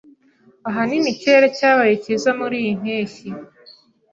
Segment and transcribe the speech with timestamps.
[0.69, 3.29] Ahanini ikirere cyabaye cyiza muriyi mpeshyi.